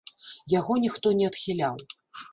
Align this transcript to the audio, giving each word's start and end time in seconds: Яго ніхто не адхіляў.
Яго 0.53 0.77
ніхто 0.85 1.13
не 1.19 1.29
адхіляў. 1.33 1.75